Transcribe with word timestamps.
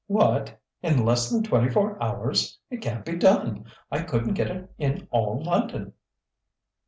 "What? 0.07 0.59
In 0.81 1.05
less 1.05 1.29
than 1.29 1.43
twenty 1.43 1.69
four 1.69 2.01
hours? 2.01 2.57
It 2.71 2.77
can't 2.81 3.05
be 3.05 3.15
done. 3.17 3.65
I 3.91 4.01
couldn't 4.01 4.33
get 4.33 4.49
it 4.49 4.67
in 4.79 5.07
all 5.11 5.43
London." 5.43 5.93